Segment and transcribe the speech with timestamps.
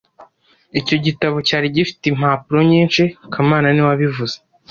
[0.79, 3.03] Icyo gitabo cyari gifite impapuro nyinshi
[3.33, 4.35] kamana niwe wabivuze